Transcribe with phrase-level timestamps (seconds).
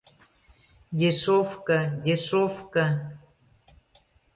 [0.99, 2.85] «Дешёвка, дешёвка!..